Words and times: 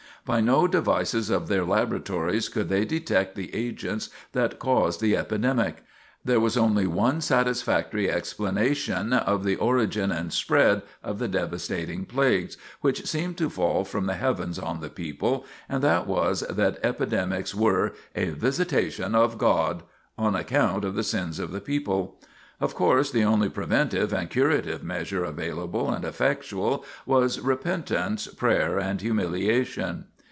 By 0.23 0.39
no 0.39 0.67
devices 0.67 1.31
of 1.31 1.47
their 1.47 1.65
laboratories 1.65 2.47
could 2.47 2.69
they 2.69 2.85
detect 2.85 3.33
the 3.33 3.51
agents 3.55 4.11
that 4.33 4.59
caused 4.59 5.01
the 5.01 5.17
epidemic. 5.17 5.83
There 6.23 6.39
was 6.39 6.55
only 6.55 6.85
one 6.85 7.21
satisfactory 7.21 8.07
explanation 8.07 9.13
of 9.13 9.43
the 9.43 9.55
origin 9.55 10.11
and 10.11 10.31
spread 10.31 10.83
of 11.03 11.17
the 11.17 11.27
devastating 11.27 12.05
plagues, 12.05 12.55
which 12.81 13.07
seemed 13.07 13.35
to 13.39 13.49
fall 13.49 13.83
from 13.83 14.05
the 14.05 14.13
heavens 14.13 14.59
on 14.59 14.79
the 14.79 14.89
people, 14.91 15.43
and 15.67 15.81
that 15.81 16.05
was 16.05 16.41
that 16.41 16.77
epidemics 16.83 17.55
were 17.55 17.93
"a 18.15 18.29
visitation 18.29 19.15
of 19.15 19.39
God" 19.39 19.81
on 20.19 20.35
account 20.35 20.85
of 20.85 20.93
the 20.93 21.03
sins 21.03 21.39
of 21.39 21.51
the 21.51 21.59
people. 21.61 22.21
Of 22.59 22.75
course, 22.75 23.09
the 23.09 23.23
only 23.23 23.49
preventive 23.49 24.13
and 24.13 24.29
curative 24.29 24.83
measure 24.83 25.23
available 25.23 25.89
and 25.89 26.05
effectual 26.05 26.85
was 27.07 27.39
"repentance, 27.39 28.27
prayer, 28.27 28.77
and 28.77 29.01
humiliation." 29.01 30.05